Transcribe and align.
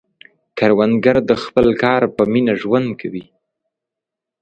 کروندګر 0.57 1.17
د 1.29 1.31
خپل 1.43 1.67
کار 1.83 2.01
په 2.15 2.23
مینه 2.31 2.53
ژوند 2.61 2.87
کوي 3.01 3.25